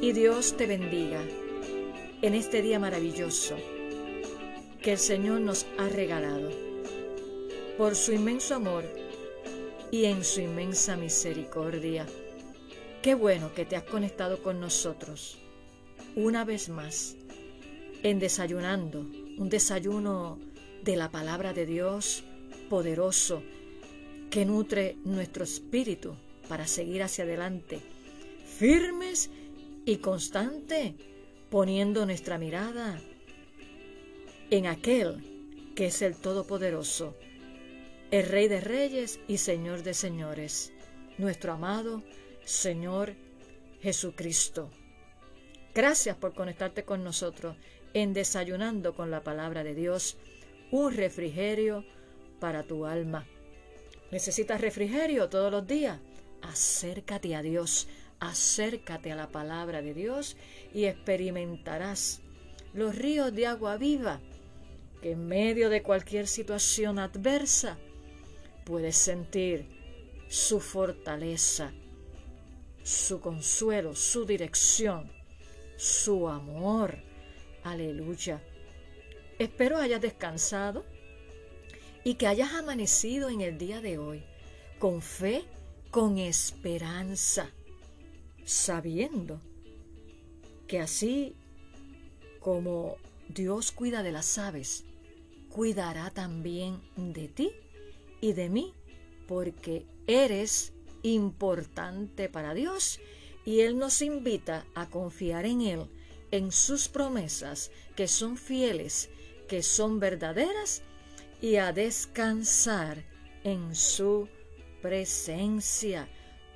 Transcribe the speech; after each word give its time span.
y 0.00 0.12
Dios 0.12 0.56
te 0.56 0.66
bendiga 0.66 1.22
en 2.22 2.34
este 2.34 2.60
día 2.60 2.78
maravilloso 2.78 3.56
que 4.82 4.92
el 4.92 4.98
Señor 4.98 5.40
nos 5.40 5.66
ha 5.78 5.88
regalado. 5.88 6.50
Por 7.78 7.94
su 7.94 8.12
inmenso 8.12 8.54
amor 8.54 8.84
y 9.90 10.04
en 10.04 10.24
su 10.24 10.40
inmensa 10.40 10.96
misericordia. 10.96 12.06
Qué 13.02 13.14
bueno 13.14 13.54
que 13.54 13.64
te 13.64 13.76
has 13.76 13.84
conectado 13.84 14.42
con 14.42 14.60
nosotros 14.60 15.38
una 16.14 16.44
vez 16.44 16.68
más 16.68 17.16
en 18.02 18.18
desayunando, 18.18 19.00
un 19.38 19.48
desayuno 19.48 20.38
de 20.82 20.96
la 20.96 21.10
palabra 21.10 21.52
de 21.52 21.66
Dios 21.66 22.22
poderoso 22.68 23.42
que 24.30 24.44
nutre 24.44 24.96
nuestro 25.04 25.44
espíritu 25.44 26.14
para 26.48 26.66
seguir 26.66 27.02
hacia 27.02 27.24
adelante, 27.24 27.80
firmes 28.58 29.30
y 29.30 29.45
constante, 29.94 30.96
poniendo 31.48 32.04
nuestra 32.04 32.38
mirada 32.38 33.00
en 34.50 34.66
aquel 34.66 35.72
que 35.76 35.86
es 35.86 36.02
el 36.02 36.16
Todopoderoso, 36.16 37.14
el 38.10 38.26
Rey 38.26 38.48
de 38.48 38.60
Reyes 38.60 39.20
y 39.28 39.38
Señor 39.38 39.84
de 39.84 39.94
Señores, 39.94 40.72
nuestro 41.18 41.52
amado 41.52 42.02
Señor 42.44 43.14
Jesucristo. 43.80 44.70
Gracias 45.74 46.16
por 46.16 46.34
conectarte 46.34 46.84
con 46.84 47.04
nosotros 47.04 47.56
en 47.94 48.12
Desayunando 48.12 48.94
con 48.94 49.10
la 49.10 49.22
Palabra 49.22 49.62
de 49.62 49.74
Dios, 49.74 50.16
un 50.70 50.92
refrigerio 50.94 51.84
para 52.40 52.64
tu 52.64 52.86
alma. 52.86 53.26
¿Necesitas 54.10 54.60
refrigerio 54.60 55.28
todos 55.28 55.50
los 55.52 55.66
días? 55.66 56.00
Acércate 56.42 57.34
a 57.34 57.42
Dios, 57.42 57.88
acércate 58.20 59.12
a 59.12 59.16
la 59.16 59.28
palabra 59.28 59.82
de 59.82 59.94
Dios 59.94 60.36
y 60.72 60.84
experimentarás 60.84 62.20
los 62.72 62.94
ríos 62.94 63.34
de 63.34 63.46
agua 63.46 63.76
viva 63.76 64.20
que 65.02 65.12
en 65.12 65.26
medio 65.26 65.70
de 65.70 65.82
cualquier 65.82 66.26
situación 66.26 66.98
adversa 66.98 67.78
puedes 68.64 68.96
sentir 68.96 69.66
su 70.28 70.60
fortaleza, 70.60 71.72
su 72.82 73.20
consuelo, 73.20 73.94
su 73.94 74.24
dirección, 74.24 75.10
su 75.76 76.28
amor. 76.28 76.98
Aleluya. 77.62 78.42
Espero 79.38 79.78
hayas 79.78 80.00
descansado 80.00 80.84
y 82.04 82.14
que 82.14 82.26
hayas 82.26 82.52
amanecido 82.54 83.28
en 83.28 83.40
el 83.40 83.58
día 83.58 83.80
de 83.80 83.98
hoy 83.98 84.24
con 84.78 85.02
fe, 85.02 85.44
con 85.90 86.18
esperanza, 86.18 87.50
sabiendo 88.46 89.42
que 90.66 90.80
así 90.80 91.34
como 92.40 92.96
Dios 93.28 93.72
cuida 93.72 94.02
de 94.02 94.12
las 94.12 94.38
aves, 94.38 94.84
cuidará 95.50 96.10
también 96.10 96.80
de 96.96 97.28
ti 97.28 97.50
y 98.20 98.32
de 98.32 98.48
mí, 98.48 98.72
porque 99.26 99.84
eres 100.06 100.72
importante 101.02 102.28
para 102.28 102.54
Dios 102.54 103.00
y 103.44 103.60
Él 103.60 103.78
nos 103.78 104.00
invita 104.00 104.64
a 104.74 104.88
confiar 104.88 105.44
en 105.44 105.60
Él, 105.60 105.86
en 106.30 106.52
sus 106.52 106.88
promesas, 106.88 107.70
que 107.96 108.08
son 108.08 108.36
fieles, 108.36 109.10
que 109.48 109.62
son 109.62 110.00
verdaderas, 110.00 110.82
y 111.40 111.56
a 111.56 111.72
descansar 111.72 113.04
en 113.44 113.74
su 113.74 114.28
presencia. 114.82 116.08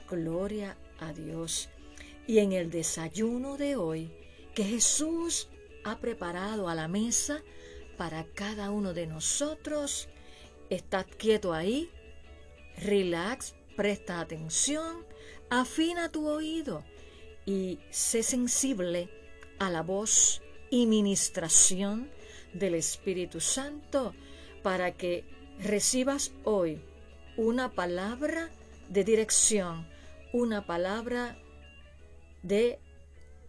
Gloria 0.09 0.77
a 0.99 1.13
Dios. 1.13 1.69
Y 2.31 2.39
en 2.39 2.53
el 2.53 2.71
desayuno 2.71 3.57
de 3.57 3.75
hoy, 3.75 4.09
que 4.55 4.63
Jesús 4.63 5.49
ha 5.83 5.99
preparado 5.99 6.69
a 6.69 6.77
la 6.77 6.87
mesa 6.87 7.43
para 7.97 8.23
cada 8.23 8.71
uno 8.71 8.95
de 8.95 9.09
nosotros. 9.09 10.09
Estad 10.69 11.07
quieto 11.19 11.53
ahí, 11.53 11.91
relax, 12.77 13.57
presta 13.75 14.21
atención, 14.21 15.05
afina 15.49 16.13
tu 16.13 16.29
oído 16.29 16.85
y 17.47 17.81
sé 17.91 18.23
sensible 18.23 19.09
a 19.59 19.69
la 19.69 19.83
voz 19.83 20.41
y 20.71 20.87
ministración 20.87 22.13
del 22.55 22.77
Espíritu 22.77 23.41
Santo 23.41 24.15
para 24.63 24.93
que 24.93 25.25
recibas 25.59 26.31
hoy 26.45 26.81
una 27.37 27.73
palabra 27.73 28.51
de 28.89 29.03
dirección, 29.03 29.85
una 30.33 30.65
palabra 30.65 31.37
de 32.43 32.79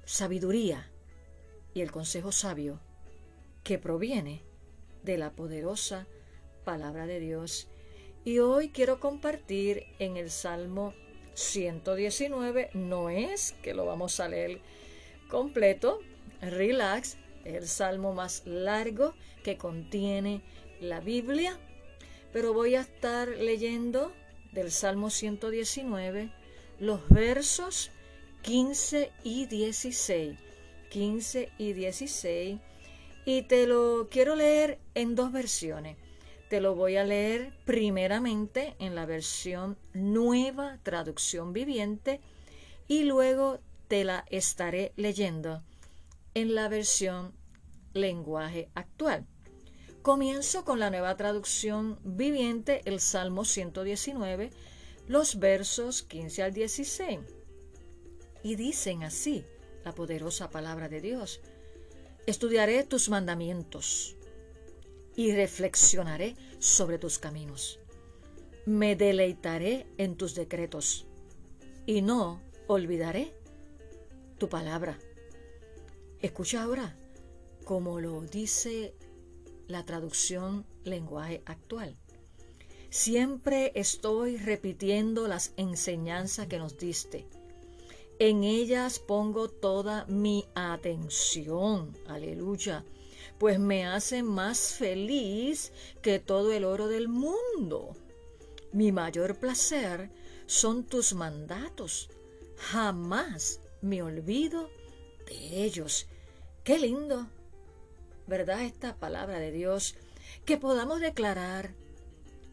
sabiduría 0.05 0.91
y 1.73 1.81
el 1.81 1.91
consejo 1.91 2.31
sabio 2.31 2.79
que 3.63 3.77
proviene 3.77 4.43
de 5.03 5.17
la 5.17 5.31
poderosa 5.31 6.07
palabra 6.63 7.07
de 7.07 7.19
Dios. 7.19 7.67
Y 8.23 8.39
hoy 8.39 8.69
quiero 8.69 8.99
compartir 8.99 9.85
en 9.99 10.17
el 10.17 10.29
Salmo 10.29 10.93
119, 11.33 12.69
no 12.73 13.09
es 13.09 13.53
que 13.63 13.73
lo 13.73 13.85
vamos 13.85 14.19
a 14.19 14.29
leer 14.29 14.61
completo, 15.29 15.99
relax, 16.41 17.17
el 17.45 17.67
salmo 17.67 18.13
más 18.13 18.45
largo 18.45 19.15
que 19.43 19.57
contiene 19.57 20.41
la 20.79 20.99
Biblia, 20.99 21.57
pero 22.31 22.53
voy 22.53 22.75
a 22.75 22.81
estar 22.81 23.27
leyendo 23.27 24.11
del 24.51 24.71
Salmo 24.71 25.09
119 25.09 26.31
los 26.79 27.07
versos 27.09 27.91
15 28.41 29.11
y 29.23 29.45
16 29.45 30.37
15 30.91 31.49
y 31.57 31.73
16 31.73 32.59
y 33.25 33.41
te 33.43 33.65
lo 33.65 34.09
quiero 34.11 34.35
leer 34.35 34.79
en 34.93 35.15
dos 35.15 35.31
versiones. 35.31 35.95
Te 36.49 36.59
lo 36.59 36.75
voy 36.75 36.97
a 36.97 37.05
leer 37.05 37.53
primeramente 37.65 38.75
en 38.77 38.93
la 38.93 39.05
versión 39.05 39.77
nueva 39.93 40.79
traducción 40.83 41.53
viviente 41.53 42.19
y 42.89 43.05
luego 43.05 43.59
te 43.87 44.03
la 44.03 44.25
estaré 44.29 44.91
leyendo 44.97 45.63
en 46.33 46.55
la 46.55 46.67
versión 46.67 47.33
lenguaje 47.93 48.69
actual. 48.75 49.25
Comienzo 50.01 50.65
con 50.65 50.79
la 50.79 50.89
nueva 50.89 51.15
traducción 51.15 51.99
viviente, 52.03 52.81
el 52.85 52.99
Salmo 52.99 53.45
119, 53.45 54.49
los 55.07 55.39
versos 55.39 56.03
15 56.03 56.43
al 56.43 56.53
16. 56.53 57.19
Y 58.43 58.55
dicen 58.55 59.03
así, 59.03 59.45
la 59.83 59.93
poderosa 59.93 60.49
palabra 60.49 60.89
de 60.89 61.01
Dios. 61.01 61.41
Estudiaré 62.25 62.83
tus 62.83 63.09
mandamientos 63.09 64.15
y 65.15 65.33
reflexionaré 65.33 66.35
sobre 66.59 66.97
tus 66.97 67.19
caminos. 67.19 67.79
Me 68.65 68.95
deleitaré 68.95 69.87
en 69.97 70.15
tus 70.15 70.35
decretos 70.35 71.07
y 71.85 72.01
no 72.01 72.41
olvidaré 72.67 73.33
tu 74.37 74.49
palabra. 74.49 74.99
Escucha 76.19 76.61
ahora 76.61 76.95
como 77.65 77.99
lo 77.99 78.21
dice 78.21 78.93
la 79.67 79.85
traducción 79.85 80.65
lenguaje 80.83 81.41
actual. 81.45 81.97
Siempre 82.89 83.71
estoy 83.75 84.37
repitiendo 84.37 85.27
las 85.27 85.53
enseñanzas 85.57 86.47
que 86.47 86.59
nos 86.59 86.77
diste 86.77 87.27
en 88.21 88.43
ellas 88.43 88.99
pongo 88.99 89.49
toda 89.49 90.05
mi 90.05 90.45
atención. 90.53 91.97
Aleluya. 92.07 92.85
Pues 93.39 93.57
me 93.57 93.87
hacen 93.87 94.27
más 94.27 94.75
feliz 94.75 95.73
que 96.03 96.19
todo 96.19 96.51
el 96.53 96.63
oro 96.63 96.87
del 96.87 97.07
mundo. 97.07 97.95
Mi 98.73 98.91
mayor 98.91 99.39
placer 99.39 100.11
son 100.45 100.83
tus 100.83 101.15
mandatos. 101.15 102.11
Jamás 102.57 103.59
me 103.81 104.03
olvido 104.03 104.69
de 105.25 105.63
ellos. 105.63 106.05
Qué 106.63 106.77
lindo, 106.77 107.25
¿verdad? 108.27 108.61
Esta 108.61 108.97
palabra 108.97 109.39
de 109.39 109.51
Dios 109.51 109.95
que 110.45 110.57
podamos 110.57 111.01
declarar 111.01 111.73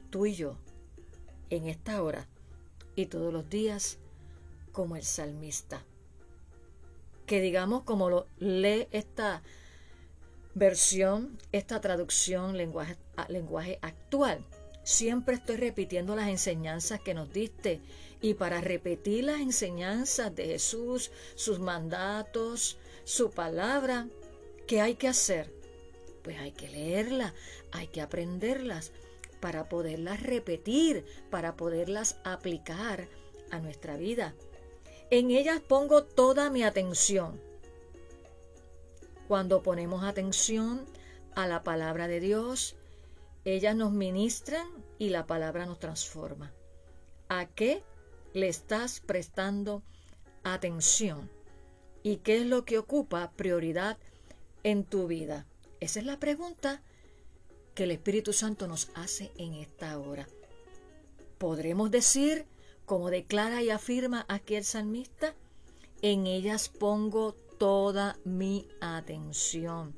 tú 0.09 0.25
y 0.25 0.35
yo 0.35 0.57
en 1.51 1.69
esta 1.69 2.03
hora 2.03 2.27
y 2.97 3.05
todos 3.05 3.35
los 3.35 3.51
días 3.51 3.99
como 4.69 4.97
el 4.97 5.05
salmista. 5.05 5.85
que 7.27 7.41
digamos 7.43 7.83
como 7.83 8.09
lo 8.09 8.27
lee 8.39 8.89
esta 8.91 9.43
versión, 10.55 11.39
esta 11.53 11.81
traducción 11.81 12.57
lenguaje, 12.57 12.97
lenguaje 13.29 13.79
actual. 13.83 14.45
Siempre 14.83 15.35
estoy 15.35 15.57
repitiendo 15.57 16.17
las 16.17 16.29
enseñanzas 16.29 17.01
que 17.01 17.13
nos 17.13 17.31
diste 17.33 17.83
y 18.21 18.35
para 18.35 18.61
repetir 18.61 19.25
las 19.25 19.41
enseñanzas 19.41 20.35
de 20.35 20.47
Jesús, 20.47 21.11
sus 21.35 21.61
mandatos, 21.61 22.79
su 23.05 23.31
palabra, 23.31 24.09
¿qué 24.67 24.81
hay 24.81 24.95
que 24.95 25.09
hacer? 25.09 25.53
Pues 26.23 26.39
hay 26.39 26.53
que 26.53 26.69
leerla, 26.69 27.35
hay 27.71 27.89
que 27.89 28.01
aprenderlas 28.01 28.93
para 29.41 29.69
poderlas 29.69 30.23
repetir, 30.23 31.05
para 31.31 31.57
poderlas 31.57 32.17
aplicar 32.25 33.09
a 33.51 33.61
nuestra 33.61 33.97
vida. 33.97 34.35
En 35.11 35.31
ellas 35.31 35.61
pongo 35.61 36.05
toda 36.05 36.51
mi 36.51 36.63
atención. 36.63 37.41
Cuando 39.27 39.63
ponemos 39.63 40.05
atención 40.05 40.85
a 41.35 41.47
la 41.47 41.63
palabra 41.63 42.09
de 42.09 42.21
Dios, 42.21 42.77
ellas 43.47 43.75
nos 43.75 43.93
ministran 43.93 44.67
y 44.99 45.09
la 45.09 45.27
palabra 45.27 45.65
nos 45.65 45.79
transforma. 45.79 46.53
¿A 47.31 47.47
qué 47.47 47.83
le 48.35 48.49
estás 48.49 49.01
prestando 49.01 49.83
atención? 50.45 51.31
¿Y 52.03 52.17
qué 52.17 52.39
es 52.39 52.47
lo 52.47 52.67
que 52.67 52.77
ocupa 52.77 53.33
prioridad 53.33 53.97
en 54.63 54.85
tu 54.85 55.07
vida? 55.07 55.47
Esa 55.81 56.01
es 56.01 56.07
la 56.07 56.19
pregunta 56.19 56.83
que 57.75 57.85
el 57.85 57.93
Espíritu 57.93 58.35
Santo 58.35 58.67
nos 58.67 58.91
hace 58.95 59.33
en 59.39 59.55
esta 59.55 59.99
hora. 59.99 60.29
Podremos 61.39 61.91
decir, 61.91 62.45
como 62.89 63.11
declara 63.11 63.63
y 63.63 63.69
afirma 63.69 64.25
aquí 64.29 64.55
el 64.55 64.65
salmista, 64.65 65.35
en 66.01 66.27
ellas 66.27 66.71
pongo 66.71 67.35
toda 67.59 68.19
mi 68.25 68.67
atención, 68.81 69.95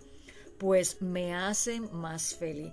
pues 0.59 1.01
me 1.01 1.33
hacen 1.33 1.89
más 1.93 2.35
feliz. 2.35 2.73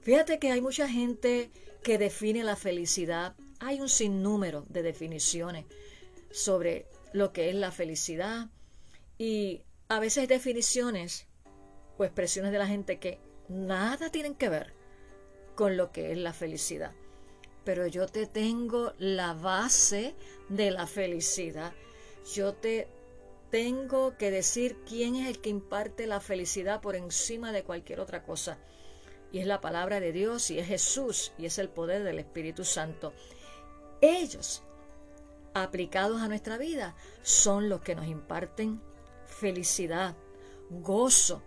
Fíjate 0.00 0.38
que 0.38 0.50
hay 0.52 0.62
mucha 0.62 0.88
gente 0.88 1.50
que 1.82 1.98
define 1.98 2.44
la 2.44 2.56
felicidad. 2.56 3.36
Hay 3.60 3.80
un 3.80 3.90
sinnúmero 3.90 4.64
de 4.70 4.82
definiciones 4.82 5.66
sobre 6.30 6.86
lo 7.12 7.34
que 7.34 7.50
es 7.50 7.54
la 7.56 7.72
felicidad 7.72 8.48
y 9.18 9.60
a 9.88 10.00
veces 10.00 10.28
definiciones 10.28 11.26
o 11.98 12.04
expresiones 12.04 12.52
de 12.52 12.58
la 12.58 12.66
gente 12.66 12.98
que 12.98 13.20
nada 13.50 14.08
tienen 14.08 14.34
que 14.34 14.48
ver 14.48 14.72
con 15.54 15.76
lo 15.76 15.92
que 15.92 16.12
es 16.12 16.16
la 16.16 16.32
felicidad. 16.32 16.92
Pero 17.66 17.86
yo 17.88 18.06
te 18.06 18.26
tengo 18.26 18.94
la 18.96 19.34
base 19.34 20.14
de 20.48 20.70
la 20.70 20.86
felicidad. 20.86 21.74
Yo 22.32 22.54
te 22.54 22.88
tengo 23.50 24.16
que 24.16 24.30
decir 24.30 24.78
quién 24.88 25.16
es 25.16 25.28
el 25.28 25.40
que 25.40 25.50
imparte 25.50 26.06
la 26.06 26.20
felicidad 26.20 26.80
por 26.80 26.94
encima 26.96 27.50
de 27.50 27.64
cualquier 27.64 27.98
otra 28.00 28.22
cosa. 28.22 28.56
Y 29.32 29.40
es 29.40 29.46
la 29.46 29.60
palabra 29.60 30.00
de 30.00 30.12
Dios 30.12 30.50
y 30.52 30.60
es 30.60 30.68
Jesús 30.68 31.32
y 31.38 31.46
es 31.46 31.58
el 31.58 31.68
poder 31.68 32.04
del 32.04 32.20
Espíritu 32.20 32.64
Santo. 32.64 33.12
Ellos, 34.00 34.62
aplicados 35.52 36.22
a 36.22 36.28
nuestra 36.28 36.58
vida, 36.58 36.94
son 37.22 37.68
los 37.68 37.80
que 37.80 37.96
nos 37.96 38.06
imparten 38.06 38.80
felicidad, 39.26 40.16
gozo, 40.70 41.42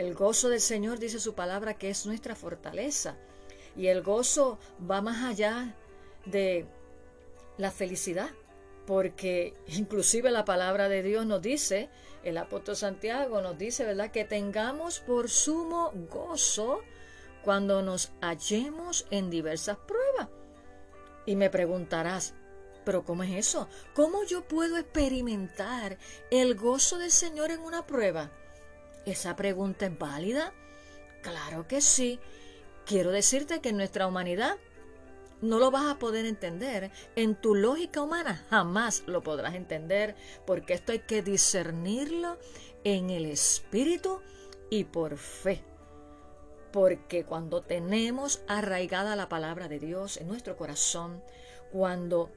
el 0.00 0.14
gozo 0.14 0.48
del 0.48 0.62
Señor 0.62 0.98
dice 0.98 1.20
su 1.20 1.34
palabra 1.34 1.74
que 1.74 1.90
es 1.90 2.06
nuestra 2.06 2.34
fortaleza. 2.34 3.18
Y 3.76 3.86
el 3.86 4.02
gozo 4.02 4.58
va 4.88 5.00
más 5.00 5.24
allá 5.24 5.74
de 6.26 6.66
la 7.56 7.70
felicidad, 7.70 8.30
porque 8.86 9.54
inclusive 9.66 10.30
la 10.30 10.44
palabra 10.44 10.88
de 10.88 11.02
Dios 11.02 11.26
nos 11.26 11.42
dice, 11.42 11.90
el 12.24 12.36
apóstol 12.38 12.76
Santiago 12.76 13.40
nos 13.40 13.56
dice, 13.56 13.84
¿verdad? 13.84 14.10
Que 14.10 14.24
tengamos 14.24 15.00
por 15.00 15.30
sumo 15.30 15.92
gozo 16.10 16.80
cuando 17.42 17.82
nos 17.82 18.12
hallemos 18.20 19.06
en 19.10 19.30
diversas 19.30 19.78
pruebas. 19.78 20.28
Y 21.26 21.36
me 21.36 21.50
preguntarás, 21.50 22.34
¿pero 22.84 23.04
cómo 23.04 23.22
es 23.22 23.30
eso? 23.32 23.68
¿Cómo 23.94 24.24
yo 24.24 24.46
puedo 24.46 24.76
experimentar 24.76 25.98
el 26.30 26.54
gozo 26.54 26.98
del 26.98 27.10
Señor 27.10 27.50
en 27.50 27.60
una 27.60 27.86
prueba? 27.86 28.30
¿Esa 29.06 29.36
pregunta 29.36 29.86
es 29.86 29.98
válida? 29.98 30.52
Claro 31.22 31.66
que 31.66 31.80
sí. 31.80 32.18
Quiero 32.90 33.12
decirte 33.12 33.60
que 33.60 33.68
en 33.68 33.76
nuestra 33.76 34.08
humanidad 34.08 34.56
no 35.42 35.60
lo 35.60 35.70
vas 35.70 35.88
a 35.88 36.00
poder 36.00 36.26
entender. 36.26 36.90
En 37.14 37.36
tu 37.36 37.54
lógica 37.54 38.02
humana 38.02 38.44
jamás 38.50 39.04
lo 39.06 39.22
podrás 39.22 39.54
entender 39.54 40.16
porque 40.44 40.74
esto 40.74 40.90
hay 40.90 40.98
que 40.98 41.22
discernirlo 41.22 42.36
en 42.82 43.10
el 43.10 43.26
espíritu 43.26 44.20
y 44.70 44.82
por 44.82 45.18
fe. 45.18 45.62
Porque 46.72 47.24
cuando 47.24 47.62
tenemos 47.62 48.42
arraigada 48.48 49.14
la 49.14 49.28
palabra 49.28 49.68
de 49.68 49.78
Dios 49.78 50.16
en 50.16 50.26
nuestro 50.26 50.56
corazón, 50.56 51.22
cuando 51.70 52.32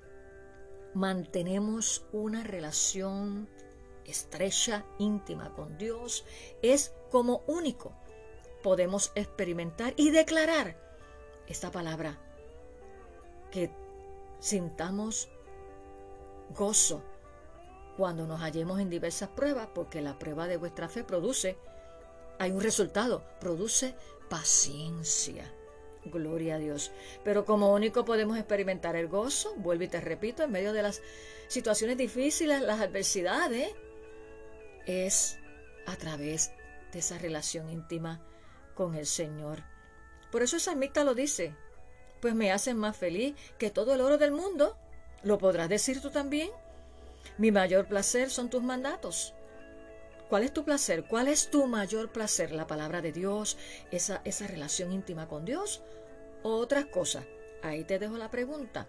mantenemos 0.93 2.05
una 2.11 2.43
relación 2.43 3.49
estrecha, 4.05 4.85
íntima 4.99 5.51
con 5.55 5.79
Dios, 5.79 6.25
es 6.61 6.93
como 7.09 7.41
único 7.47 7.95
podemos 8.63 9.11
experimentar 9.13 9.93
y 9.97 10.09
declarar 10.09 10.75
esta 11.47 11.69
palabra, 11.69 12.17
que 13.51 13.69
sintamos 14.39 15.29
gozo 16.55 17.03
cuando 17.97 18.25
nos 18.25 18.39
hallemos 18.39 18.79
en 18.79 18.89
diversas 18.89 19.29
pruebas, 19.29 19.67
porque 19.75 20.01
la 20.01 20.17
prueba 20.17 20.47
de 20.47 20.57
vuestra 20.57 20.89
fe 20.89 21.03
produce, 21.03 21.57
hay 22.39 22.51
un 22.51 22.61
resultado, 22.61 23.23
produce 23.39 23.93
paciencia. 24.29 25.53
Gloria 26.05 26.55
a 26.55 26.57
Dios. 26.57 26.91
Pero 27.23 27.45
como 27.45 27.73
único 27.73 28.03
podemos 28.03 28.37
experimentar 28.37 28.95
el 28.95 29.07
gozo, 29.07 29.53
vuelvo 29.57 29.83
y 29.83 29.87
te 29.87 30.01
repito, 30.01 30.43
en 30.43 30.51
medio 30.51 30.73
de 30.73 30.81
las 30.81 31.01
situaciones 31.47 31.97
difíciles, 31.97 32.61
las 32.61 32.81
adversidades, 32.81 33.69
es 34.85 35.37
a 35.85 35.95
través 35.95 36.51
de 36.91 36.99
esa 36.99 37.17
relación 37.19 37.69
íntima 37.69 38.21
con 38.73 38.95
el 38.95 39.05
Señor. 39.05 39.63
Por 40.31 40.41
eso 40.41 40.55
el 40.55 40.61
salmista 40.61 41.03
lo 41.03 41.13
dice, 41.13 41.55
pues 42.21 42.35
me 42.35 42.51
hacen 42.51 42.77
más 42.77 42.97
feliz 42.97 43.35
que 43.57 43.69
todo 43.69 43.93
el 43.93 44.01
oro 44.01 44.17
del 44.17 44.31
mundo. 44.31 44.77
¿Lo 45.23 45.37
podrás 45.37 45.69
decir 45.69 46.01
tú 46.01 46.09
también? 46.09 46.49
Mi 47.37 47.51
mayor 47.51 47.87
placer 47.87 48.29
son 48.29 48.49
tus 48.49 48.63
mandatos. 48.63 49.33
¿Cuál 50.29 50.43
es 50.43 50.53
tu 50.53 50.63
placer? 50.63 51.05
¿Cuál 51.05 51.27
es 51.27 51.49
tu 51.49 51.67
mayor 51.67 52.11
placer? 52.11 52.51
¿La 52.51 52.65
palabra 52.65 53.01
de 53.01 53.11
Dios? 53.11 53.57
¿Esa, 53.91 54.21
esa 54.25 54.47
relación 54.47 54.91
íntima 54.91 55.27
con 55.27 55.45
Dios? 55.45 55.83
¿O 56.41 56.55
otras 56.55 56.85
cosas? 56.85 57.25
Ahí 57.61 57.83
te 57.83 57.99
dejo 57.99 58.17
la 58.17 58.31
pregunta. 58.31 58.87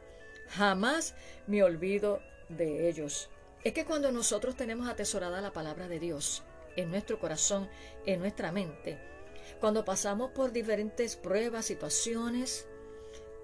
Jamás 0.49 1.15
me 1.47 1.63
olvido 1.63 2.21
de 2.49 2.89
ellos. 2.89 3.31
Es 3.63 3.73
que 3.73 3.85
cuando 3.85 4.13
nosotros 4.13 4.57
tenemos 4.57 4.89
atesorada 4.89 5.41
la 5.41 5.53
palabra 5.53 5.89
de 5.89 5.99
Dios 5.99 6.43
en 6.77 6.91
nuestro 6.91 7.19
corazón, 7.19 7.69
en 8.07 8.21
nuestra 8.21 8.53
mente, 8.53 8.99
cuando 9.61 9.85
pasamos 9.85 10.31
por 10.31 10.53
diferentes 10.53 11.17
pruebas, 11.17 11.67
situaciones, 11.67 12.67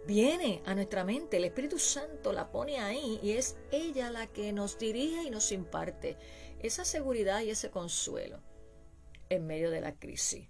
viene 0.06 0.62
a 0.66 0.74
nuestra 0.74 1.04
mente, 1.04 1.36
el 1.36 1.44
Espíritu 1.44 1.78
Santo 1.78 2.32
la 2.32 2.50
pone 2.50 2.78
ahí 2.78 3.20
y 3.22 3.32
es 3.32 3.56
ella 3.70 4.10
la 4.10 4.26
que 4.26 4.52
nos 4.52 4.78
dirige 4.78 5.22
y 5.24 5.30
nos 5.30 5.52
imparte 5.52 6.16
esa 6.60 6.84
seguridad 6.84 7.40
y 7.40 7.50
ese 7.50 7.70
consuelo 7.70 8.40
en 9.28 9.46
medio 9.46 9.70
de 9.70 9.80
la 9.80 9.94
crisis. 9.94 10.48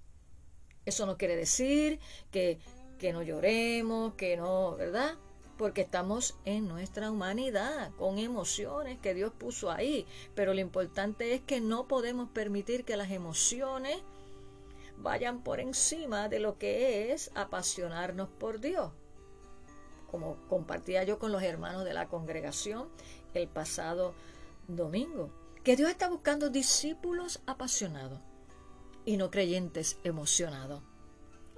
Eso 0.87 1.07
no 1.07 1.17
quiere 1.17 1.37
decir 1.37 2.01
que, 2.31 2.59
que 2.99 3.13
no 3.13 3.23
lloremos, 3.23 4.15
que 4.15 4.37
no, 4.37 4.77
¿verdad? 4.77 5.19
porque 5.61 5.83
estamos 5.83 6.37
en 6.47 6.69
nuestra 6.69 7.11
humanidad, 7.11 7.93
con 7.99 8.19
emociones 8.19 8.99
que 8.99 9.13
Dios 9.13 9.31
puso 9.31 9.71
ahí. 9.71 10.07
Pero 10.35 10.55
lo 10.55 10.61
importante 10.61 11.35
es 11.35 11.43
que 11.43 11.61
no 11.61 11.87
podemos 11.87 12.31
permitir 12.31 12.87
que 12.87 12.97
las 12.97 13.11
emociones 13.11 13.99
vayan 15.03 15.43
por 15.43 15.61
encima 15.61 16.29
de 16.29 16.41
lo 16.41 16.59
que 16.59 17.13
es 17.13 17.31
apasionarnos 17.35 18.29
por 18.29 18.61
Dios. 18.61 18.93
Como 20.11 20.37
compartía 20.49 21.05
yo 21.05 21.19
con 21.19 21.33
los 21.33 21.43
hermanos 21.43 21.85
de 21.85 21.95
la 21.95 22.09
congregación 22.09 22.89
el 23.35 23.49
pasado 23.49 24.15
domingo, 24.69 25.31
que 25.65 25.77
Dios 25.77 25.91
está 25.91 26.09
buscando 26.09 26.51
discípulos 26.51 27.41
apasionados 27.47 28.21
y 29.05 29.17
no 29.17 29.31
creyentes 29.31 29.99
emocionados 30.05 30.83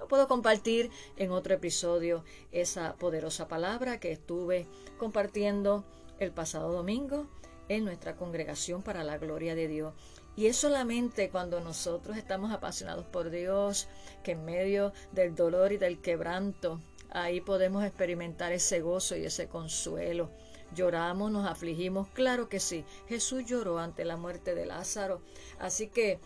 puedo 0.07 0.27
compartir 0.27 0.91
en 1.17 1.31
otro 1.31 1.53
episodio 1.53 2.23
esa 2.51 2.95
poderosa 2.95 3.47
palabra 3.47 3.99
que 3.99 4.11
estuve 4.11 4.67
compartiendo 4.97 5.83
el 6.19 6.31
pasado 6.31 6.71
domingo 6.71 7.27
en 7.69 7.85
nuestra 7.85 8.15
congregación 8.15 8.81
para 8.83 9.03
la 9.03 9.17
gloria 9.17 9.55
de 9.55 9.67
Dios. 9.67 9.93
Y 10.35 10.47
es 10.47 10.57
solamente 10.57 11.29
cuando 11.29 11.59
nosotros 11.59 12.17
estamos 12.17 12.51
apasionados 12.51 13.05
por 13.05 13.29
Dios 13.29 13.87
que 14.23 14.31
en 14.31 14.45
medio 14.45 14.93
del 15.11 15.35
dolor 15.35 15.71
y 15.71 15.77
del 15.77 16.01
quebranto, 16.01 16.79
ahí 17.11 17.39
podemos 17.39 17.83
experimentar 17.83 18.51
ese 18.51 18.81
gozo 18.81 19.15
y 19.15 19.25
ese 19.25 19.47
consuelo. 19.47 20.31
lloramos, 20.73 21.31
nos 21.31 21.45
afligimos, 21.45 22.07
claro 22.09 22.49
que 22.49 22.59
sí. 22.59 22.83
Jesús 23.07 23.45
lloró 23.45 23.77
ante 23.77 24.05
la 24.05 24.17
muerte 24.17 24.55
de 24.55 24.65
Lázaro. 24.65 25.21
Así 25.59 25.87
que, 25.87 26.19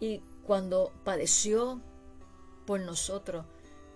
y 0.00 0.20
cuando 0.44 0.92
padeció 1.04 1.80
por 2.66 2.80
nosotros, 2.80 3.46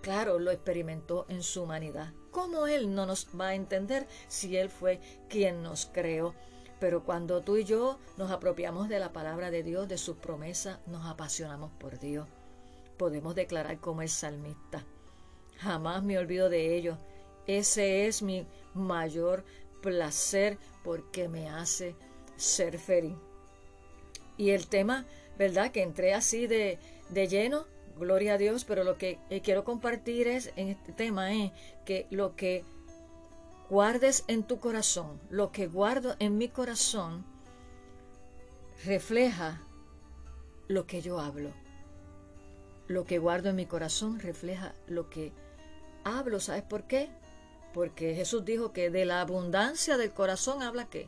claro, 0.01 0.39
lo 0.39 0.51
experimentó 0.51 1.25
en 1.27 1.43
su 1.43 1.63
humanidad. 1.63 2.13
¿Cómo 2.31 2.67
Él 2.67 2.95
no 2.95 3.05
nos 3.05 3.27
va 3.37 3.49
a 3.49 3.55
entender 3.55 4.07
si 4.29 4.55
Él 4.55 4.69
fue 4.69 5.01
quien 5.27 5.63
nos 5.63 5.87
creó? 5.87 6.33
Pero 6.79 7.03
cuando 7.03 7.41
tú 7.41 7.57
y 7.57 7.65
yo 7.65 7.99
nos 8.17 8.31
apropiamos 8.31 8.89
de 8.89 8.99
la 8.99 9.11
palabra 9.11 9.51
de 9.51 9.63
Dios, 9.63 9.87
de 9.87 9.97
sus 9.97 10.17
promesas, 10.17 10.79
nos 10.87 11.05
apasionamos 11.05 11.71
por 11.79 11.99
Dios. 11.99 12.27
Podemos 12.97 13.35
declarar 13.35 13.79
como 13.79 14.01
el 14.01 14.09
salmista. 14.09 14.85
Jamás 15.57 16.03
me 16.03 16.17
olvido 16.17 16.49
de 16.49 16.75
ello. 16.75 16.97
Ese 17.47 18.07
es 18.07 18.21
mi 18.21 18.45
mayor 18.73 19.43
placer 19.81 20.57
porque 20.83 21.27
me 21.27 21.49
hace 21.49 21.95
ser 22.37 22.79
feliz. 22.79 23.15
Y 24.37 24.51
el 24.51 24.67
tema, 24.67 25.05
¿verdad? 25.37 25.71
Que 25.71 25.83
entré 25.83 26.13
así 26.13 26.47
de, 26.47 26.79
de 27.09 27.27
lleno, 27.27 27.65
gloria 27.97 28.35
a 28.35 28.37
Dios, 28.37 28.63
pero 28.63 28.83
lo 28.85 28.97
que 28.97 29.19
eh, 29.29 29.41
quiero 29.41 29.65
compartir 29.65 30.27
es 30.27 30.53
en 30.55 30.69
este 30.69 30.93
tema 30.93 31.33
es 31.33 31.51
que 31.85 32.07
lo 32.09 32.35
que 32.35 32.63
guardes 33.69 34.23
en 34.27 34.43
tu 34.43 34.59
corazón, 34.59 35.19
lo 35.29 35.51
que 35.51 35.67
guardo 35.67 36.15
en 36.19 36.37
mi 36.37 36.49
corazón, 36.49 37.23
refleja 38.83 39.61
lo 40.67 40.87
que 40.87 41.01
yo 41.01 41.19
hablo. 41.19 41.51
Lo 42.87 43.05
que 43.05 43.19
guardo 43.19 43.49
en 43.49 43.55
mi 43.55 43.67
corazón 43.67 44.19
refleja 44.19 44.73
lo 44.87 45.09
que 45.11 45.31
hablo. 46.03 46.39
¿Sabes 46.39 46.63
por 46.63 46.87
qué? 46.87 47.09
Porque 47.73 48.15
Jesús 48.15 48.43
dijo 48.43 48.73
que 48.73 48.89
de 48.89 49.05
la 49.05 49.21
abundancia 49.21 49.97
del 49.97 50.11
corazón 50.11 50.63
habla 50.63 50.89
que 50.89 51.07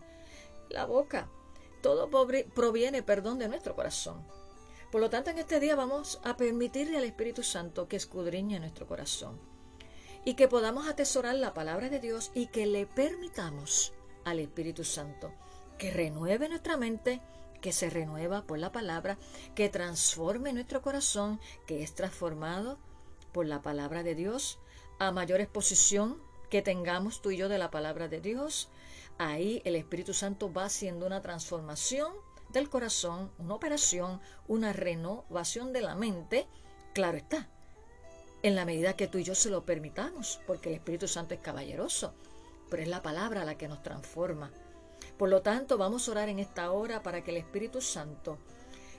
la 0.70 0.86
boca. 0.86 1.27
Todo 1.82 2.10
proviene, 2.53 3.01
perdón, 3.01 3.39
de 3.39 3.48
nuestro 3.48 3.75
corazón. 3.75 4.24
Por 4.91 5.01
lo 5.01 5.10
tanto, 5.10 5.32
en 5.32 5.39
este 5.39 5.60
día 5.60 5.75
vamos 5.75 6.20
a 6.24 6.38
permitirle 6.38 6.98
al 6.98 7.06
Espíritu 7.06 7.41
Santo 7.41 7.88
que 7.88 7.96
escudriñe 7.96 8.60
nuestro 8.60 8.86
corazón 8.86 9.50
y 10.25 10.36
que 10.36 10.48
podamos 10.48 10.88
atesorar 10.88 11.36
la 11.36 11.54
palabra 11.54 11.90
de 11.90 12.00
Dios 12.00 12.32
y 12.34 12.48
que 12.48 12.66
le 12.66 12.86
permitamos 12.86 13.94
al 14.24 14.40
Espíritu 14.40 14.84
Santo 14.84 15.32
que 15.82 15.90
renueve 15.90 16.48
nuestra 16.48 16.78
mente, 16.78 17.22
que 17.60 17.72
se 17.72 17.90
renueva 17.90 18.44
por 18.44 18.60
la 18.60 18.72
palabra, 18.72 19.18
que 19.56 19.68
transforme 19.68 20.54
nuestro 20.54 20.84
corazón, 20.84 21.40
que 21.66 21.82
es 21.82 21.96
transformado 21.96 22.78
por 23.32 23.48
la 23.48 23.63
palabra 23.63 24.04
de 24.04 24.13
Dios, 24.13 24.60
a 25.00 25.12
mayor 25.12 25.42
exposición 25.42 26.22
que 26.51 26.62
tengamos 26.62 27.24
tú 27.24 27.32
y 27.32 27.38
yo 27.38 27.50
de 27.50 27.58
la 27.58 27.72
palabra 27.72 28.08
de 28.08 28.22
Dios, 28.22 28.70
ahí 29.18 29.63
el 29.66 29.75
Espíritu 29.75 30.13
Santo 30.13 30.54
va 30.54 30.66
haciendo 30.66 31.08
una 31.08 31.22
transformación 31.22 32.13
del 32.50 32.70
corazón, 32.70 33.32
una 33.40 33.56
operación, 33.56 34.22
una 34.48 34.74
renovación 34.74 35.74
de 35.74 35.82
la 35.82 35.96
mente, 35.96 36.46
claro 36.94 37.18
está, 37.18 37.50
en 38.43 38.55
la 38.55 38.65
medida 38.65 38.95
que 38.95 39.07
tú 39.07 39.17
y 39.17 39.24
yo 39.24 39.36
se 39.36 39.50
lo 39.50 39.65
permitamos, 39.65 40.39
porque 40.48 40.69
el 40.69 40.75
Espíritu 40.75 41.07
Santo 41.07 41.33
es 41.33 41.39
caballeroso, 41.39 42.13
pero 42.69 42.83
es 42.83 42.89
la 42.89 43.01
palabra 43.01 43.45
la 43.45 43.57
que 43.57 43.67
nos 43.67 43.83
transforma. 43.83 44.51
Por 45.17 45.29
lo 45.29 45.41
tanto, 45.41 45.77
vamos 45.77 46.07
a 46.07 46.12
orar 46.12 46.29
en 46.29 46.39
esta 46.39 46.71
hora 46.71 47.03
para 47.03 47.24
que 47.24 47.31
el 47.31 47.38
Espíritu 47.38 47.81
Santo 47.81 48.38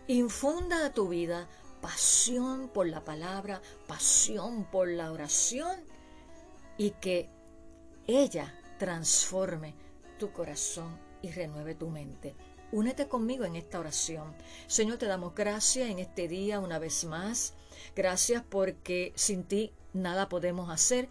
infunda 0.06 0.86
a 0.86 0.92
tu 0.92 1.08
vida 1.08 1.48
pasión 1.80 2.68
por 2.68 2.86
la 2.86 3.04
palabra, 3.04 3.60
pasión 3.88 4.64
por 4.70 4.88
la 4.88 5.10
oración 5.10 5.84
y 6.78 6.92
que 6.92 7.28
ella 8.06 8.54
transforme 8.78 9.74
tu 10.18 10.32
corazón 10.32 10.98
y 11.20 11.30
renueve 11.30 11.74
tu 11.74 11.88
mente. 11.88 12.34
Únete 12.70 13.08
conmigo 13.08 13.44
en 13.44 13.56
esta 13.56 13.80
oración. 13.80 14.34
Señor, 14.66 14.98
te 14.98 15.06
damos 15.06 15.34
gracias 15.34 15.90
en 15.90 15.98
este 15.98 16.28
día 16.28 16.58
una 16.60 16.78
vez 16.78 17.04
más. 17.04 17.54
Gracias 17.94 18.42
porque 18.48 19.12
sin 19.14 19.44
ti 19.44 19.72
nada 19.92 20.28
podemos 20.28 20.70
hacer 20.70 21.08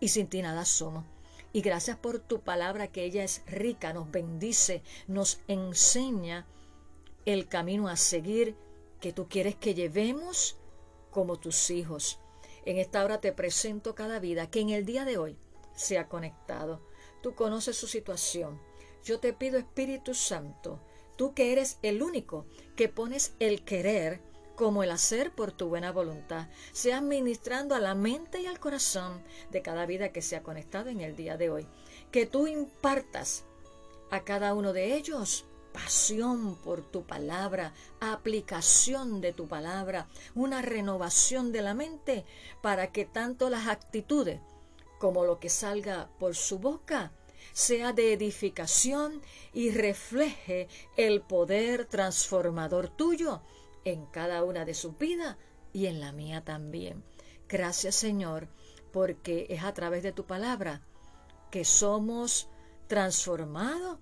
y 0.00 0.08
sin 0.08 0.26
ti 0.28 0.42
nada 0.42 0.64
somos. 0.64 1.04
Y 1.52 1.60
gracias 1.60 1.96
por 1.96 2.18
tu 2.18 2.40
palabra 2.40 2.88
que 2.88 3.04
ella 3.04 3.22
es 3.22 3.42
rica, 3.46 3.92
nos 3.92 4.10
bendice, 4.10 4.82
nos 5.06 5.40
enseña 5.46 6.46
el 7.26 7.46
camino 7.46 7.88
a 7.88 7.96
seguir 7.96 8.56
que 9.00 9.12
tú 9.12 9.28
quieres 9.28 9.54
que 9.54 9.74
llevemos 9.74 10.56
como 11.10 11.38
tus 11.38 11.70
hijos. 11.70 12.18
En 12.64 12.78
esta 12.78 13.04
hora 13.04 13.20
te 13.20 13.32
presento 13.32 13.94
cada 13.94 14.18
vida 14.18 14.50
que 14.50 14.60
en 14.60 14.70
el 14.70 14.84
día 14.84 15.04
de 15.04 15.18
hoy 15.18 15.36
se 15.74 15.98
ha 15.98 16.08
conectado. 16.08 16.80
Tú 17.22 17.34
conoces 17.34 17.76
su 17.76 17.86
situación. 17.86 18.60
Yo 19.04 19.20
te 19.20 19.32
pido, 19.32 19.58
Espíritu 19.58 20.14
Santo, 20.14 20.80
tú 21.16 21.34
que 21.34 21.52
eres 21.52 21.78
el 21.82 22.02
único 22.02 22.46
que 22.76 22.88
pones 22.88 23.34
el 23.38 23.64
querer 23.64 24.22
como 24.54 24.82
el 24.82 24.90
hacer 24.90 25.32
por 25.32 25.52
tu 25.52 25.68
buena 25.68 25.92
voluntad, 25.92 26.48
sea 26.72 27.00
ministrando 27.00 27.74
a 27.74 27.80
la 27.80 27.94
mente 27.94 28.40
y 28.40 28.46
al 28.46 28.60
corazón 28.60 29.22
de 29.50 29.62
cada 29.62 29.86
vida 29.86 30.10
que 30.10 30.22
se 30.22 30.36
ha 30.36 30.42
conectado 30.42 30.90
en 30.90 31.00
el 31.00 31.16
día 31.16 31.36
de 31.36 31.50
hoy. 31.50 31.66
Que 32.10 32.26
tú 32.26 32.46
impartas 32.46 33.44
a 34.10 34.24
cada 34.24 34.54
uno 34.54 34.72
de 34.72 34.94
ellos 34.94 35.44
pasión 35.72 36.54
por 36.56 36.82
tu 36.82 37.04
palabra, 37.04 37.74
aplicación 38.00 39.20
de 39.20 39.32
tu 39.32 39.48
palabra, 39.48 40.08
una 40.34 40.62
renovación 40.62 41.50
de 41.50 41.62
la 41.62 41.74
mente 41.74 42.24
para 42.62 42.92
que 42.92 43.04
tanto 43.04 43.50
las 43.50 43.66
actitudes 43.66 44.40
como 44.98 45.24
lo 45.24 45.40
que 45.40 45.48
salga 45.48 46.08
por 46.20 46.36
su 46.36 46.60
boca 46.60 47.12
sea 47.52 47.92
de 47.92 48.12
edificación 48.12 49.20
y 49.52 49.70
refleje 49.70 50.68
el 50.96 51.20
poder 51.20 51.86
transformador 51.86 52.88
tuyo 52.88 53.42
en 53.84 54.06
cada 54.06 54.44
una 54.44 54.64
de 54.64 54.74
sus 54.74 54.96
vidas 54.98 55.36
y 55.72 55.86
en 55.86 56.00
la 56.00 56.12
mía 56.12 56.44
también. 56.44 57.04
Gracias 57.48 57.94
Señor, 57.94 58.48
porque 58.92 59.46
es 59.50 59.64
a 59.64 59.74
través 59.74 60.02
de 60.02 60.12
tu 60.12 60.26
palabra 60.26 60.82
que 61.50 61.64
somos 61.64 62.48
transformados 62.86 63.98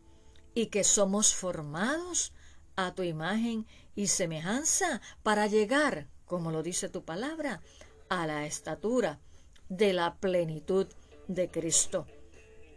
y 0.54 0.66
que 0.66 0.84
somos 0.84 1.34
formados 1.34 2.32
a 2.76 2.94
tu 2.94 3.02
imagen 3.02 3.66
y 3.94 4.06
semejanza 4.06 5.00
para 5.22 5.46
llegar, 5.46 6.08
como 6.24 6.50
lo 6.50 6.62
dice 6.62 6.88
tu 6.88 7.04
palabra, 7.04 7.60
a 8.08 8.26
la 8.26 8.46
estatura 8.46 9.20
de 9.68 9.92
la 9.92 10.16
plenitud 10.16 10.86
de 11.28 11.50
Cristo. 11.50 12.06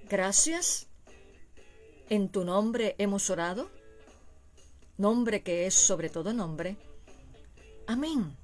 Gracias. 0.10 0.88
En 2.10 2.30
tu 2.30 2.46
nombre 2.46 2.96
hemos 3.00 3.30
orado, 3.30 3.72
nombre 4.98 5.42
que 5.42 5.66
es 5.66 5.74
sobre 5.74 6.10
todo 6.10 6.34
nombre. 6.34 6.78
Amén. 7.88 8.36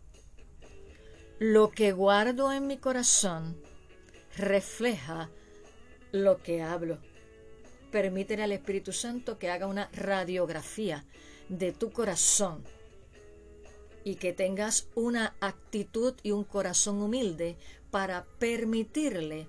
Lo 1.39 1.71
que 1.71 1.91
guardo 1.91 2.51
en 2.51 2.67
mi 2.67 2.77
corazón 2.77 3.59
refleja 4.37 5.31
lo 6.11 6.43
que 6.43 6.61
hablo. 6.61 6.99
Permítele 7.91 8.43
al 8.43 8.51
Espíritu 8.51 8.93
Santo 8.93 9.39
que 9.39 9.49
haga 9.49 9.65
una 9.65 9.89
radiografía 9.93 11.05
de 11.49 11.71
tu 11.71 11.91
corazón 11.91 12.63
y 14.03 14.15
que 14.15 14.31
tengas 14.31 14.87
una 14.93 15.35
actitud 15.41 16.13
y 16.21 16.31
un 16.31 16.43
corazón 16.43 17.01
humilde 17.01 17.57
para 17.89 18.25
permitirle 18.37 19.47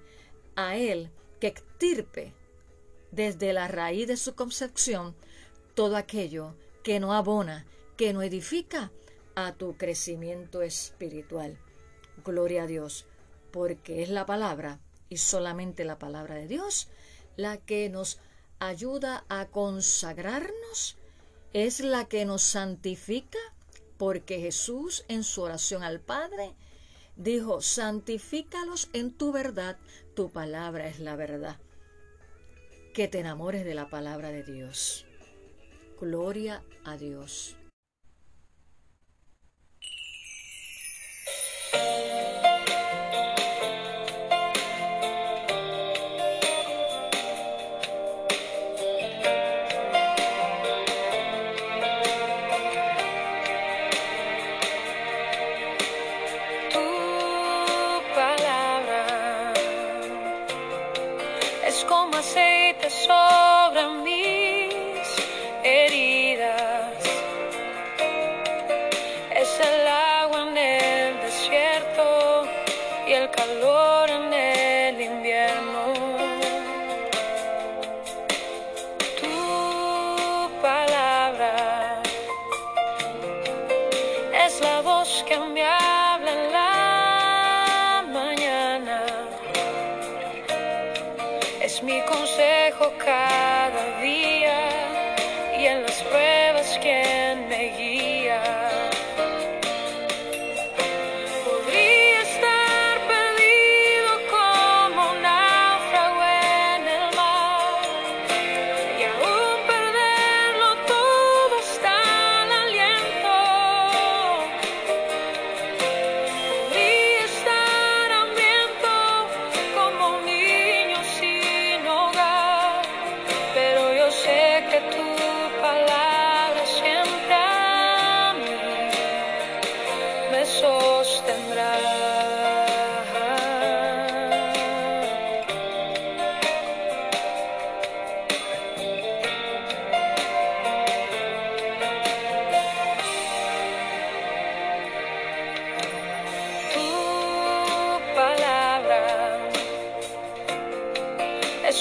a 0.56 0.76
Él 0.76 1.10
que 1.38 1.48
extirpe 1.48 2.32
desde 3.10 3.52
la 3.52 3.68
raíz 3.68 4.08
de 4.08 4.16
su 4.16 4.34
concepción 4.34 5.14
todo 5.74 5.96
aquello 5.96 6.54
que 6.82 6.98
no 6.98 7.12
abona, 7.12 7.66
que 7.96 8.14
no 8.14 8.22
edifica 8.22 8.90
a 9.34 9.52
tu 9.52 9.76
crecimiento 9.76 10.62
espiritual. 10.62 11.58
Gloria 12.24 12.64
a 12.64 12.66
Dios, 12.66 13.06
porque 13.50 14.02
es 14.02 14.08
la 14.08 14.26
palabra 14.26 14.80
y 15.08 15.18
solamente 15.18 15.84
la 15.84 15.98
palabra 15.98 16.34
de 16.36 16.48
Dios 16.48 16.88
la 17.36 17.56
que 17.58 17.88
nos 17.88 18.18
ayuda 18.58 19.24
a 19.28 19.46
consagrarnos, 19.46 20.96
es 21.52 21.80
la 21.80 22.06
que 22.06 22.24
nos 22.24 22.42
santifica, 22.42 23.38
porque 23.98 24.40
Jesús 24.40 25.04
en 25.08 25.22
su 25.24 25.42
oración 25.42 25.82
al 25.82 26.00
Padre 26.00 26.54
dijo, 27.16 27.60
santifícalos 27.60 28.88
en 28.92 29.12
tu 29.12 29.32
verdad, 29.32 29.78
tu 30.14 30.30
palabra 30.30 30.88
es 30.88 30.98
la 30.98 31.16
verdad. 31.16 31.58
Que 32.94 33.08
te 33.08 33.20
enamores 33.20 33.64
de 33.64 33.74
la 33.74 33.88
palabra 33.88 34.30
de 34.30 34.42
Dios. 34.42 35.06
Gloria 36.00 36.62
a 36.84 36.96
Dios. 36.96 37.56
Y 73.12 73.14
el 73.14 73.30
calor 73.30 74.08
en 74.08 74.32
el 74.32 75.00
invierno. 75.00 75.82
Tu 79.20 79.38
palabra 80.62 82.00
es 84.46 84.60
la 84.62 84.80
voz 84.80 85.24
que 85.28 85.36
me 85.38 85.62
habla 85.62 86.30
en 86.38 86.52
la 86.58 88.04
mañana. 88.18 88.98
Es 91.60 91.82
mi 91.82 92.00
consejo 92.12 92.92
cada 93.04 93.51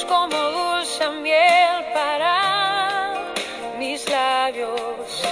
como 0.05 0.37
dulce 0.37 1.09
miel 1.21 1.85
para 1.93 3.13
mis 3.77 4.07
labios. 4.09 5.23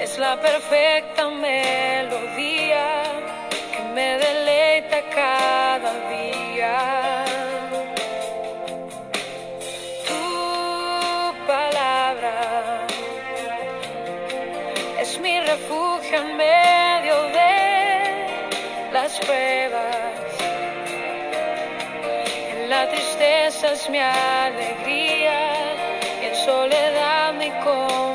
Es 0.00 0.18
la 0.18 0.40
perfecta 0.40 1.28
melodía 1.28 3.02
que 3.72 3.82
me 3.94 4.18
deleita 4.18 5.02
cada 5.14 5.92
día. 6.10 7.24
Tu 10.08 10.26
palabra 11.46 12.86
es 15.00 15.18
mi 15.20 15.40
refugio 15.40 16.16
en 16.18 16.36
medio 16.36 17.16
de 17.38 17.54
las 18.92 19.18
pruebas. 19.20 19.65
La 22.86 22.92
tristeza 22.92 23.72
es 23.72 23.90
mi 23.90 23.98
alegría 23.98 25.74
y 26.22 26.26
en 26.26 26.34
soledad 26.36 27.34
mi 27.34 27.50
compañía. 27.64 28.05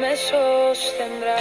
Me 0.00 0.16
sostendrá. 0.16 1.36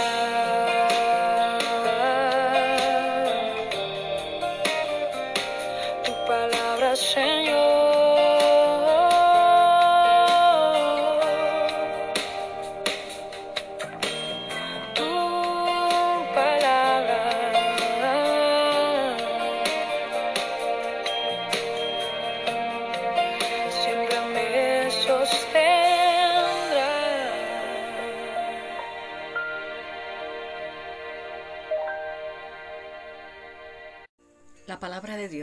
Tu 6.04 6.12
palabra, 6.26 6.96
Señor. 6.96 7.75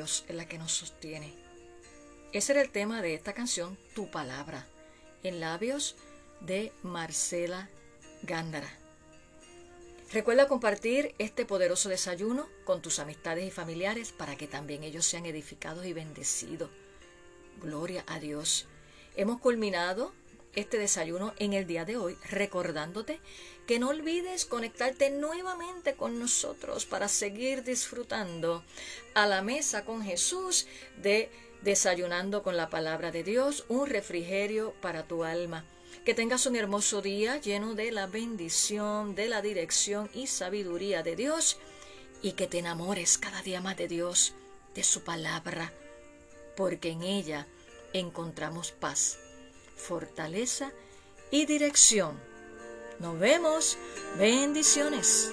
Dios 0.02 0.24
es 0.26 0.34
la 0.34 0.48
que 0.48 0.58
nos 0.58 0.72
sostiene. 0.72 1.32
Ese 2.32 2.50
era 2.50 2.60
el 2.60 2.70
tema 2.70 3.02
de 3.02 3.14
esta 3.14 3.34
canción, 3.34 3.78
Tu 3.94 4.10
palabra, 4.10 4.66
en 5.22 5.38
labios 5.38 5.94
de 6.40 6.72
Marcela 6.82 7.70
Gándara. 8.24 8.68
Recuerda 10.12 10.48
compartir 10.48 11.14
este 11.18 11.44
poderoso 11.44 11.88
desayuno 11.88 12.48
con 12.64 12.82
tus 12.82 12.98
amistades 12.98 13.46
y 13.46 13.52
familiares 13.52 14.10
para 14.10 14.34
que 14.34 14.48
también 14.48 14.82
ellos 14.82 15.06
sean 15.06 15.24
edificados 15.24 15.86
y 15.86 15.92
bendecidos. 15.92 16.70
Gloria 17.60 18.02
a 18.08 18.18
Dios. 18.18 18.66
Hemos 19.14 19.38
culminado 19.38 20.12
este 20.54 20.78
desayuno 20.78 21.34
en 21.38 21.52
el 21.52 21.66
día 21.66 21.84
de 21.84 21.96
hoy 21.96 22.16
recordándote 22.30 23.20
que 23.66 23.78
no 23.78 23.88
olvides 23.88 24.44
conectarte 24.44 25.10
nuevamente 25.10 25.94
con 25.94 26.18
nosotros 26.18 26.84
para 26.84 27.08
seguir 27.08 27.64
disfrutando 27.64 28.64
a 29.14 29.26
la 29.26 29.42
mesa 29.42 29.84
con 29.84 30.02
Jesús 30.02 30.66
de 30.96 31.30
desayunando 31.62 32.42
con 32.42 32.56
la 32.56 32.70
palabra 32.70 33.10
de 33.10 33.22
Dios, 33.22 33.64
un 33.68 33.86
refrigerio 33.86 34.74
para 34.80 35.04
tu 35.04 35.24
alma. 35.24 35.64
Que 36.04 36.14
tengas 36.14 36.46
un 36.46 36.56
hermoso 36.56 37.00
día 37.00 37.40
lleno 37.40 37.74
de 37.74 37.92
la 37.92 38.06
bendición, 38.06 39.14
de 39.14 39.28
la 39.28 39.40
dirección 39.40 40.10
y 40.12 40.26
sabiduría 40.26 41.02
de 41.02 41.14
Dios 41.14 41.58
y 42.22 42.32
que 42.32 42.46
te 42.46 42.58
enamores 42.58 43.18
cada 43.18 43.42
día 43.42 43.60
más 43.60 43.76
de 43.76 43.88
Dios, 43.88 44.34
de 44.74 44.82
su 44.82 45.02
palabra, 45.02 45.72
porque 46.56 46.90
en 46.90 47.02
ella 47.02 47.46
encontramos 47.92 48.72
paz, 48.72 49.18
fortaleza 49.76 50.72
y 51.30 51.46
dirección. 51.46 52.18
Nos 52.98 53.18
vemos. 53.18 53.78
Bendiciones. 54.18 55.32